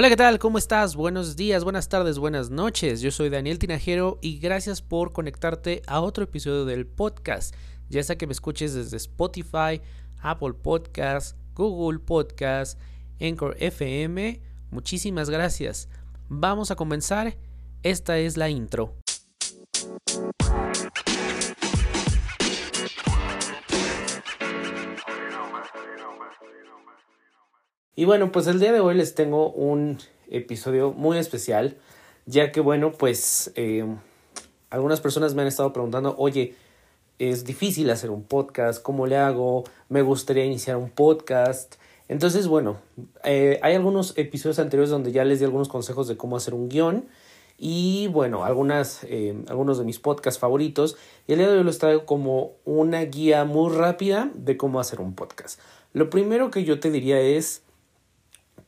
[0.00, 0.38] Hola, ¿qué tal?
[0.38, 0.94] ¿Cómo estás?
[0.94, 3.00] Buenos días, buenas tardes, buenas noches.
[3.00, 7.52] Yo soy Daniel Tinajero y gracias por conectarte a otro episodio del podcast.
[7.88, 9.80] Ya sea que me escuches desde Spotify,
[10.22, 12.78] Apple Podcast, Google Podcast,
[13.20, 14.40] Anchor FM.
[14.70, 15.88] Muchísimas gracias.
[16.28, 17.36] Vamos a comenzar.
[17.82, 18.94] Esta es la intro.
[27.98, 29.98] Y bueno, pues el día de hoy les tengo un
[30.30, 31.76] episodio muy especial,
[32.26, 33.84] ya que bueno, pues eh,
[34.70, 36.54] algunas personas me han estado preguntando, oye,
[37.18, 39.64] es difícil hacer un podcast, ¿cómo le hago?
[39.88, 41.74] Me gustaría iniciar un podcast.
[42.06, 42.76] Entonces, bueno,
[43.24, 46.68] eh, hay algunos episodios anteriores donde ya les di algunos consejos de cómo hacer un
[46.68, 47.08] guion.
[47.58, 50.96] Y bueno, algunas, eh, algunos de mis podcasts favoritos.
[51.26, 55.00] Y el día de hoy los traigo como una guía muy rápida de cómo hacer
[55.00, 55.58] un podcast.
[55.94, 57.64] Lo primero que yo te diría es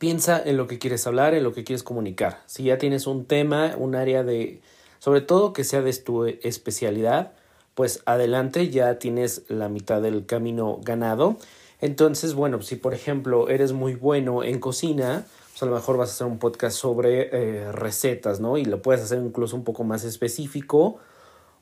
[0.01, 2.41] piensa en lo que quieres hablar, en lo que quieres comunicar.
[2.47, 4.59] Si ya tienes un tema, un área de,
[4.97, 7.33] sobre todo que sea de tu especialidad,
[7.75, 11.37] pues adelante, ya tienes la mitad del camino ganado.
[11.81, 16.09] Entonces, bueno, si por ejemplo eres muy bueno en cocina, pues a lo mejor vas
[16.09, 18.57] a hacer un podcast sobre eh, recetas, ¿no?
[18.57, 20.97] Y lo puedes hacer incluso un poco más específico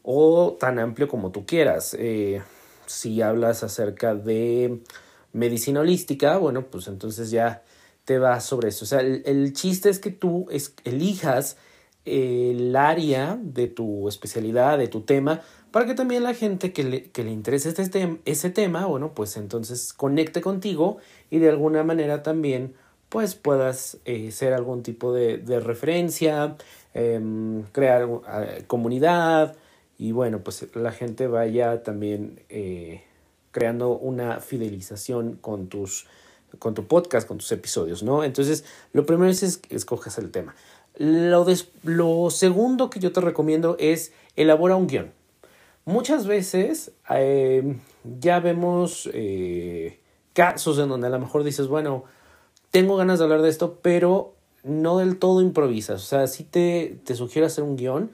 [0.01, 1.93] o tan amplio como tú quieras.
[1.99, 2.41] Eh,
[2.85, 4.79] si hablas acerca de
[5.33, 7.63] medicina holística, bueno, pues entonces ya
[8.09, 8.85] te va sobre eso.
[8.85, 10.47] O sea, el, chiste es que tú
[10.83, 11.57] elijas
[12.05, 17.31] el área de tu especialidad, de tu tema, para que también la gente que le,
[17.31, 20.97] interese este, ese tema, bueno, pues entonces conecte contigo
[21.29, 22.73] y de alguna manera también
[23.09, 26.57] pues puedas eh, ser algún tipo de, referencia,
[26.95, 28.07] em, crear
[28.65, 29.55] comunidad
[29.99, 33.03] y bueno, pues la gente vaya también eh,
[33.51, 36.07] creando una fidelización con tus
[36.57, 38.23] con tu podcast, con tus episodios, ¿no?
[38.23, 40.55] Entonces, lo primero es que escojas el tema.
[40.97, 41.45] Lo,
[41.83, 45.11] lo segundo que yo te recomiendo es elabora un guion.
[45.85, 47.77] Muchas veces eh,
[48.19, 49.99] ya vemos eh,
[50.33, 52.03] casos en donde a lo mejor dices, bueno,
[52.71, 56.01] tengo ganas de hablar de esto, pero no del todo improvisas.
[56.01, 58.11] O sea, si te, te sugiero hacer un guion,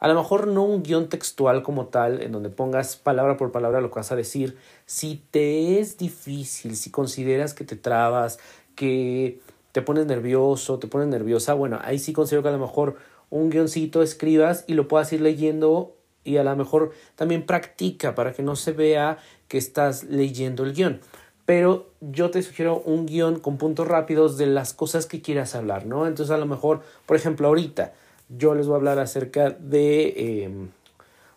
[0.00, 3.80] a lo mejor no un guion textual como tal, en donde pongas palabra por palabra
[3.80, 4.56] lo que vas a decir.
[4.86, 8.38] Si te es difícil, si consideras que te trabas,
[8.76, 9.40] que
[9.72, 12.96] te pones nervioso, te pones nerviosa, bueno, ahí sí considero que a lo mejor
[13.30, 18.32] un guioncito escribas y lo puedas ir leyendo y a lo mejor también practica para
[18.32, 21.00] que no se vea que estás leyendo el guion.
[21.44, 25.86] Pero yo te sugiero un guion con puntos rápidos de las cosas que quieras hablar,
[25.86, 26.06] ¿no?
[26.06, 27.94] Entonces a lo mejor, por ejemplo, ahorita
[28.28, 30.68] yo les voy a hablar acerca de em,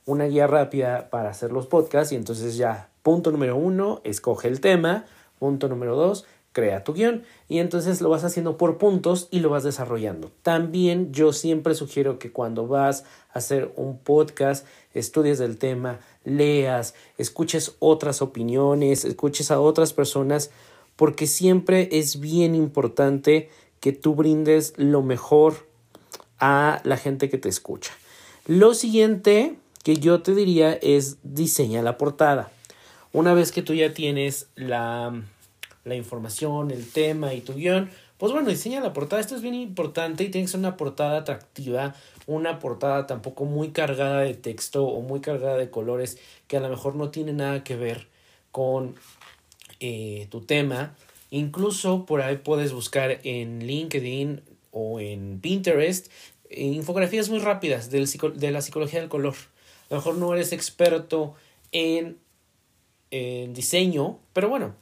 [0.06, 4.60] una guía rápida para hacer los podcasts y entonces ya, punto número uno, escoge el
[4.62, 5.06] tema,
[5.40, 9.50] punto número dos, crea tu guion y entonces lo vas haciendo por puntos y lo
[9.50, 10.32] vas desarrollando.
[10.42, 16.94] También yo siempre sugiero que cuando vas a hacer un podcast, estudies del tema, leas,
[17.18, 20.52] escuches otras opiniones, escuches a otras personas,
[20.96, 25.71] porque siempre es bien importante que tú brindes lo mejor
[26.42, 27.94] a la gente que te escucha.
[28.48, 32.52] Lo siguiente que yo te diría es diseña la portada.
[33.14, 35.14] Una vez que tú ya tienes la,
[35.86, 39.22] la información, el tema y tu guion, pues bueno, diseña la portada.
[39.22, 41.96] Esto es bien importante y tiene que ser una portada atractiva,
[42.28, 46.70] una portada tampoco muy cargada de texto o muy cargada de colores que a lo
[46.70, 48.08] mejor no tiene nada que ver
[48.52, 48.96] con
[49.80, 50.96] eh, tu tema.
[51.32, 56.08] Incluso por ahí puedes buscar en LinkedIn o en Pinterest
[56.50, 59.36] infografías muy rápidas del, de la psicología del color.
[59.90, 61.36] A lo mejor no eres experto
[61.72, 62.18] en,
[63.10, 64.76] en diseño, pero bueno,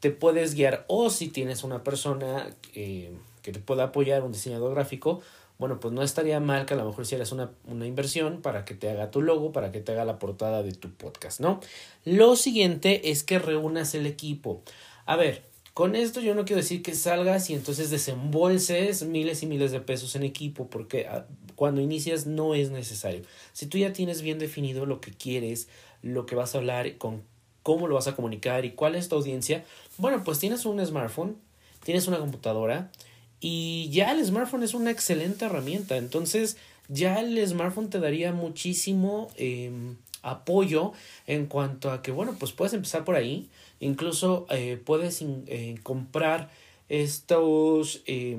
[0.00, 0.84] te puedes guiar.
[0.88, 3.12] O si tienes una persona eh,
[3.42, 5.20] que te pueda apoyar, un diseñador gráfico,
[5.58, 8.74] bueno, pues no estaría mal que a lo mejor hicieras una, una inversión para que
[8.74, 11.60] te haga tu logo, para que te haga la portada de tu podcast, ¿no?
[12.06, 14.62] Lo siguiente es que reúnas el equipo.
[15.04, 15.42] A ver,
[15.80, 19.80] con esto yo no quiero decir que salgas y entonces desembolses miles y miles de
[19.80, 21.24] pesos en equipo, porque ah,
[21.54, 23.22] cuando inicias no es necesario.
[23.54, 25.68] Si tú ya tienes bien definido lo que quieres,
[26.02, 27.22] lo que vas a hablar, con
[27.62, 29.64] cómo lo vas a comunicar y cuál es tu audiencia,
[29.96, 31.38] bueno, pues tienes un smartphone,
[31.82, 32.92] tienes una computadora
[33.40, 35.96] y ya el smartphone es una excelente herramienta.
[35.96, 40.92] Entonces ya el smartphone te daría muchísimo em, apoyo
[41.26, 43.48] en cuanto a que, bueno, pues puedes empezar por ahí
[43.80, 46.50] Incluso eh, puedes eh, comprar
[46.90, 48.36] estos, eh,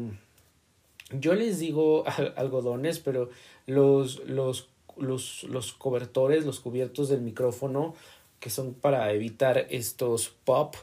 [1.12, 2.04] yo les digo
[2.36, 3.30] algodones, pero
[3.66, 7.96] los, los, los, los cobertores, los cubiertos del micrófono,
[8.40, 10.76] que son para evitar estos pop,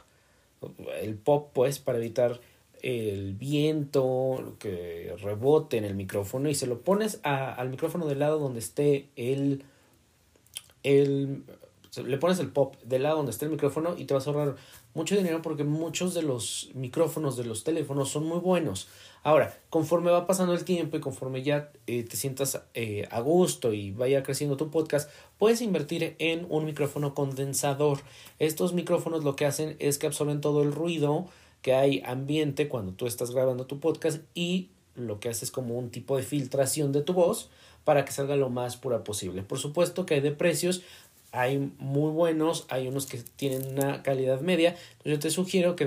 [1.01, 2.41] el pop pues, para evitar
[2.81, 8.39] el viento que rebote en el micrófono y se lo pones al micrófono del lado
[8.39, 9.63] donde esté el,
[10.83, 11.43] el
[12.03, 14.55] le pones el pop del lado donde esté el micrófono y te vas a ahorrar
[14.93, 18.87] mucho dinero porque muchos de los micrófonos de los teléfonos son muy buenos.
[19.23, 23.73] Ahora, conforme va pasando el tiempo y conforme ya eh, te sientas eh, a gusto
[23.73, 27.99] y vaya creciendo tu podcast, puedes invertir en un micrófono condensador.
[28.39, 31.27] Estos micrófonos lo que hacen es que absorben todo el ruido
[31.61, 35.77] que hay ambiente cuando tú estás grabando tu podcast y lo que hace es como
[35.77, 37.49] un tipo de filtración de tu voz
[37.83, 39.43] para que salga lo más pura posible.
[39.43, 40.81] Por supuesto que hay de precios,
[41.31, 44.75] hay muy buenos, hay unos que tienen una calidad media.
[45.03, 45.85] yo te sugiero que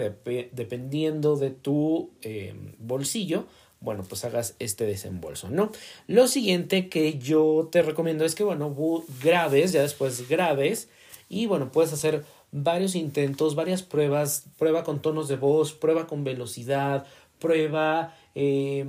[0.53, 3.47] dependiendo de tu em, bolsillo,
[3.81, 5.73] bueno, pues hagas este desembolso, ¿no?
[6.07, 8.75] Lo siguiente que yo te recomiendo es que, bueno,
[9.23, 10.89] grabes, ya después grabes
[11.29, 16.23] y, bueno, puedes hacer varios intentos, varias pruebas, prueba con tonos de voz, prueba con
[16.23, 17.07] velocidad,
[17.41, 18.85] prueba eh,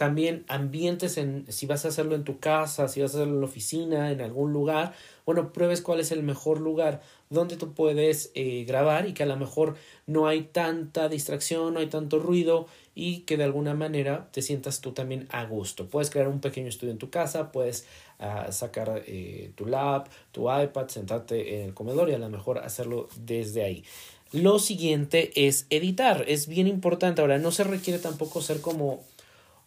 [0.00, 3.40] también ambientes en si vas a hacerlo en tu casa, si vas a hacerlo en
[3.40, 4.94] la oficina, en algún lugar,
[5.26, 9.26] bueno, pruebes cuál es el mejor lugar donde tú puedes eh, grabar y que a
[9.26, 9.76] lo mejor
[10.06, 14.80] no hay tanta distracción, no hay tanto ruido y que de alguna manera te sientas
[14.80, 15.86] tú también a gusto.
[15.86, 17.86] Puedes crear un pequeño estudio en tu casa, puedes
[18.20, 22.56] uh, sacar eh, tu lap, tu iPad, sentarte en el comedor y a lo mejor
[22.56, 23.84] hacerlo desde ahí.
[24.32, 27.20] Lo siguiente es editar, es bien importante.
[27.20, 29.04] Ahora, no se requiere tampoco ser como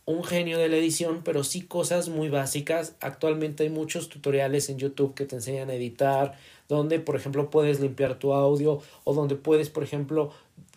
[0.06, 2.96] un genio de la edición, pero sí cosas muy básicas.
[3.00, 7.80] Actualmente hay muchos tutoriales en YouTube que te enseñan a editar, donde por ejemplo puedes
[7.80, 10.32] limpiar tu audio o donde puedes por ejemplo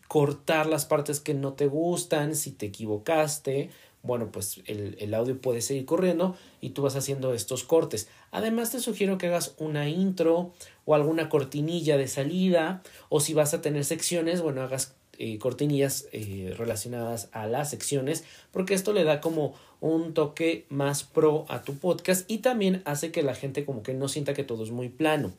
[0.08, 3.70] cortar las partes que no te gustan si te equivocaste.
[4.02, 8.08] Bueno, pues el, el audio puede seguir corriendo y tú vas haciendo estos cortes.
[8.30, 10.52] Además te sugiero que hagas una intro
[10.84, 16.08] o alguna cortinilla de salida o si vas a tener secciones, bueno, hagas eh, cortinillas
[16.12, 21.62] eh, relacionadas a las secciones porque esto le da como un toque más pro a
[21.62, 24.70] tu podcast y también hace que la gente como que no sienta que todo es
[24.70, 25.32] muy plano.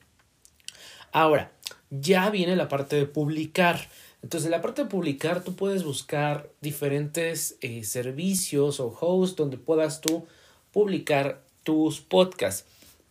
[1.11, 1.51] Ahora,
[1.89, 3.89] ya viene la parte de publicar.
[4.21, 9.57] Entonces, en la parte de publicar, tú puedes buscar diferentes eh, servicios o hosts donde
[9.57, 10.25] puedas tú
[10.71, 12.65] publicar tus podcasts.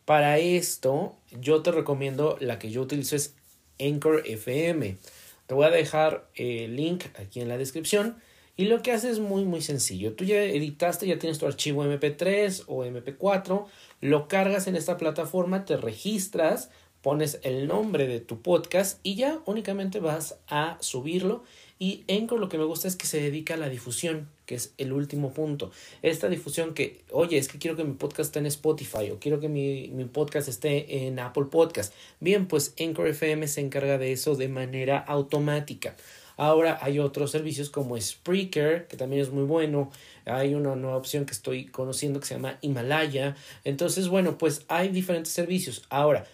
[0.04, 3.34] Para esto, yo te recomiendo la que yo utilizo es
[3.80, 4.96] Anchor FM.
[5.46, 8.16] Te voy a dejar el link aquí en la descripción.
[8.56, 10.14] Y lo que haces es muy muy sencillo.
[10.14, 13.66] Tú ya editaste, ya tienes tu archivo MP3 o MP4,
[14.00, 16.70] lo cargas en esta plataforma, te registras,
[17.02, 21.44] pones el nombre de tu podcast y ya únicamente vas a subirlo
[21.78, 24.72] y Anchor lo que me gusta es que se dedica a la difusión, que es
[24.78, 25.70] el último punto.
[26.02, 29.40] Esta difusión que, oye, es que quiero que mi podcast esté en Spotify o quiero
[29.40, 31.92] que mi, mi podcast esté en Apple Podcast.
[32.20, 35.96] Bien, pues Anchor FM se encarga de eso de manera automática.
[36.38, 39.90] Ahora hay otros servicios como Spreaker, que también es muy bueno.
[40.26, 43.36] Hay una nueva opción que estoy conociendo que se llama Himalaya.
[43.64, 45.84] Entonces, bueno, pues hay diferentes servicios.
[45.88, 46.26] Ahora,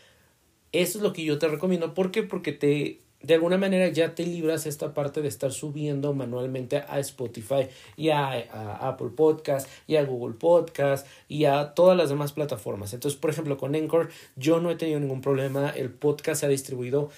[0.72, 1.94] eso es lo que yo te recomiendo.
[1.94, 2.22] ¿Por qué?
[2.24, 6.98] Porque te de alguna manera ya te libras esta parte de estar subiendo manualmente a
[7.00, 8.32] Spotify y a,
[8.80, 12.92] Apple Podcast y a Google Podcast y a todas las demás plataformas.
[12.94, 15.70] Entonces, por ejemplo, con Encore yo no he tenido ningún problema.
[15.70, 17.10] El podcast se ha distribuido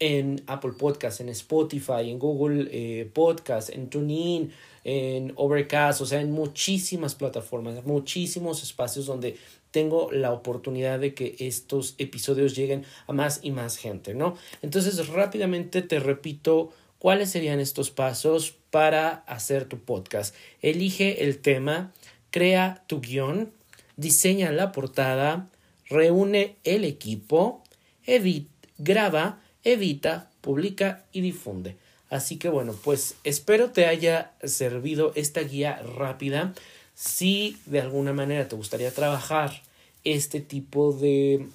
[0.00, 4.52] en Apple Podcast, en Spotify, en Google eh, Podcast, en TuneIn,
[4.88, 9.36] en Overcast, o sea, en muchísimas plataformas, muchísimos espacios donde
[9.70, 14.38] tengo la oportunidad de que estos episodios lleguen a más y más gente, ¿no?
[14.62, 20.34] Entonces, rápidamente te repito cuáles serían estos pasos para hacer tu podcast.
[20.62, 21.92] Elige el tema,
[22.30, 23.52] crea tu guion,
[23.98, 25.50] diseña la portada,
[25.90, 27.62] reúne el equipo,
[28.06, 28.48] edit,
[28.78, 31.76] graba, edita, publica y difunde.
[32.10, 36.54] Así que bueno, pues espero te haya servido esta guía rápida.
[36.94, 39.62] Si de alguna manera te gustaría trabajar
[40.04, 41.46] este tipo de,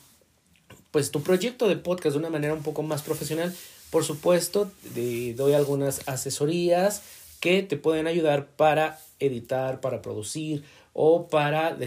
[0.91, 3.53] pues tu proyecto de podcast de una manera un poco más profesional,
[3.89, 7.03] por supuesto, te doy algunas asesorías
[7.39, 11.77] que te pueden ayudar para editar, para producir o para...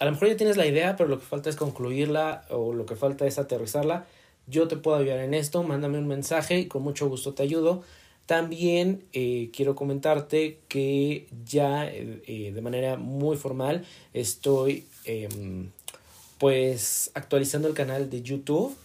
[0.00, 2.86] a lo mejor ya tienes la idea, pero lo que falta es concluirla o lo
[2.86, 4.06] que falta es aterrizarla.
[4.46, 7.84] Yo te puedo ayudar en esto, mándame un mensaje y con mucho gusto te ayudo.
[8.26, 15.70] También eh, quiero comentarte que ya eh, eh, de manera muy formal estoy em,
[16.38, 18.76] pues actualizando el canal de YouTube.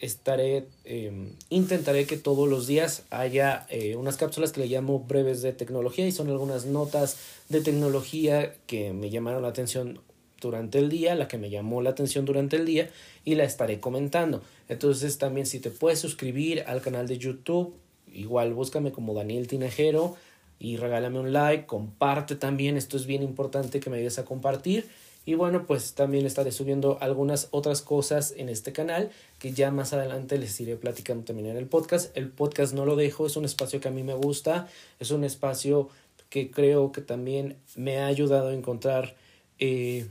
[0.00, 5.52] Estaré, em, intentaré que todos los días haya unas cápsulas que le llamo breves de
[5.52, 7.16] tecnología y son algunas notas
[7.48, 10.00] de tecnología que me llamaron la atención
[10.40, 12.90] durante el día, la que me llamó la atención durante el día
[13.24, 14.42] y la estaré comentando.
[14.68, 17.74] Entonces también si te puedes suscribir al canal de YouTube
[18.12, 20.16] Igual búscame como Daniel Tinajero.
[20.58, 24.88] y regálame un like, comparte también, esto es bien importante que me ayudes a compartir.
[25.24, 29.92] Y bueno, pues también estaré subiendo algunas otras cosas en este canal que ya más
[29.92, 32.16] adelante les iré platicando también en el podcast.
[32.16, 35.22] El podcast no lo dejo, es un espacio que a mí me gusta, es un
[35.22, 35.88] espacio
[36.28, 39.14] que creo que también me ha ayudado a encontrar
[39.60, 40.08] eh,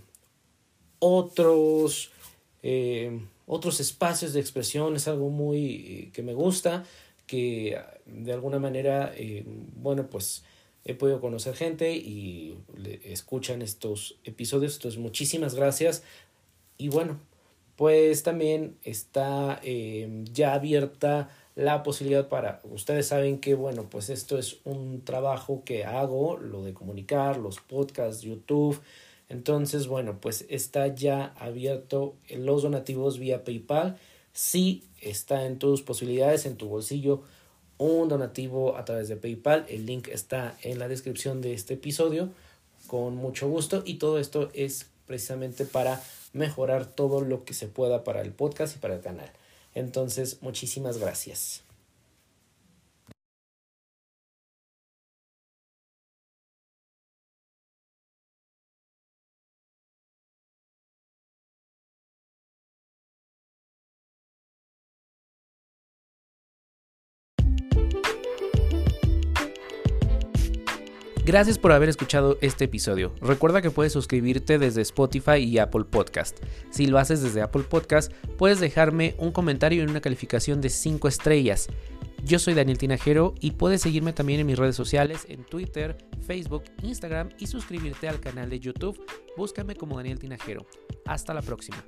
[0.99, 2.11] otros,
[2.63, 6.85] eh, otros espacios de expresión, es algo muy eh, que me gusta,
[7.31, 9.13] que de alguna manera,
[9.77, 10.43] bueno, pues
[10.83, 12.57] he podido conocer gente y
[13.03, 14.75] escuchan estos episodios.
[14.75, 16.03] Entonces, muchísimas gracias.
[16.77, 17.21] Y bueno,
[17.77, 24.37] pues también está eh, ya abierta la posibilidad para, ustedes saben que, bueno, pues esto
[24.37, 28.81] es un trabajo que hago, lo de comunicar, los podcasts, YouTube.
[29.29, 33.97] Entonces, bueno, pues está ya abierto los donativos vía PayPal.
[34.33, 37.23] Sí, está en tus posibilidades, en tu bolsillo
[37.81, 39.65] un donativo a través de PayPal.
[39.67, 42.29] El link está en la descripción de este episodio.
[42.85, 43.81] Con mucho gusto.
[43.85, 46.01] Y todo esto es precisamente para
[46.33, 49.31] mejorar todo lo que se pueda para el podcast y para el canal.
[49.73, 51.63] Entonces, muchísimas gracias.
[71.31, 73.15] Gracias por haber escuchado este episodio.
[73.21, 76.37] Recuerda que puedes suscribirte desde Spotify y Apple Podcast.
[76.71, 81.07] Si lo haces desde Apple Podcast, puedes dejarme un comentario y una calificación de 5
[81.07, 81.69] estrellas.
[82.25, 86.63] Yo soy Daniel Tinajero y puedes seguirme también en mis redes sociales en Twitter, Facebook,
[86.83, 89.01] Instagram y suscribirte al canal de YouTube.
[89.37, 90.67] Búscame como Daniel Tinajero.
[91.05, 91.81] Hasta la próxima.